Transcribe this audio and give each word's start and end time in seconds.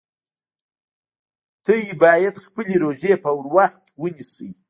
تاسو 1.65 1.91
باید 2.03 2.35
خپلې 2.45 2.75
روژې 2.83 3.13
په 3.23 3.31
وخت 3.55 3.83
ونیسئ 4.01 4.49